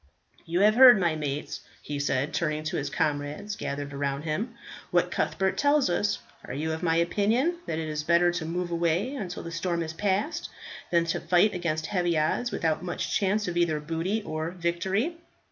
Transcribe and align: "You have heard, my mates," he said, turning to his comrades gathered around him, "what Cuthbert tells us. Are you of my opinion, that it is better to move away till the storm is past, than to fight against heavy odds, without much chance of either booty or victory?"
"You 0.47 0.61
have 0.61 0.73
heard, 0.73 0.99
my 0.99 1.15
mates," 1.15 1.59
he 1.79 1.99
said, 1.99 2.33
turning 2.33 2.63
to 2.63 2.77
his 2.77 2.89
comrades 2.89 3.55
gathered 3.55 3.93
around 3.93 4.23
him, 4.23 4.55
"what 4.89 5.11
Cuthbert 5.11 5.59
tells 5.59 5.91
us. 5.91 6.17
Are 6.43 6.55
you 6.55 6.71
of 6.71 6.81
my 6.81 6.95
opinion, 6.95 7.59
that 7.67 7.77
it 7.77 7.87
is 7.87 8.01
better 8.03 8.31
to 8.31 8.43
move 8.43 8.71
away 8.71 9.15
till 9.29 9.43
the 9.43 9.51
storm 9.51 9.83
is 9.83 9.93
past, 9.93 10.49
than 10.89 11.05
to 11.05 11.19
fight 11.19 11.53
against 11.53 11.85
heavy 11.85 12.17
odds, 12.17 12.49
without 12.49 12.83
much 12.83 13.15
chance 13.15 13.47
of 13.47 13.55
either 13.55 13.79
booty 13.79 14.23
or 14.23 14.49
victory?" 14.49 15.17